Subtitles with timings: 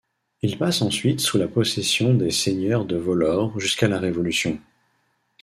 [0.41, 4.59] Il passe ensuite sous la possession des seigneurs de Vollore jusqu’à la Révolution.